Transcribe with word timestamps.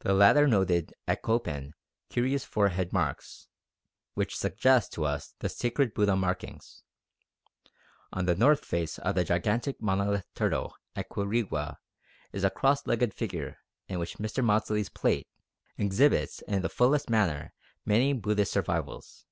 The 0.00 0.12
latter 0.12 0.46
noted 0.46 0.92
at 1.08 1.22
Copan 1.22 1.72
curious 2.10 2.44
forehead 2.44 2.92
marks 2.92 3.48
which 4.12 4.36
suggest 4.36 4.92
to 4.92 5.06
us 5.06 5.34
the 5.38 5.48
sacred 5.48 5.94
Buddha 5.94 6.14
markings. 6.14 6.82
On 8.12 8.26
the 8.26 8.34
north 8.36 8.66
face 8.66 8.98
of 8.98 9.14
the 9.14 9.24
gigantic 9.24 9.80
monolithic 9.80 10.26
turtle 10.34 10.76
at 10.94 11.08
Quirigua 11.08 11.78
is 12.34 12.44
a 12.44 12.50
cross 12.50 12.86
legged 12.86 13.14
figure 13.14 13.60
which 13.88 14.14
in 14.16 14.22
Mr. 14.26 14.44
Maudslay's 14.44 14.90
plate 14.90 15.26
exhibits 15.78 16.42
in 16.42 16.60
the 16.60 16.68
fullest 16.68 17.08
manner 17.08 17.54
many 17.86 18.12
Buddhist 18.12 18.52
survivals. 18.52 19.24